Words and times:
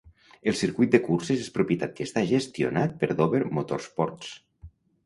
El 0.51 0.55
circuit 0.61 0.95
de 0.95 0.99
curses 1.07 1.43
és 1.43 1.51
propietat 1.59 2.01
i 2.03 2.09
està 2.09 2.25
gestionat 2.35 2.99
per 3.05 3.13
Dover 3.21 3.45
Motorsports. 3.61 4.35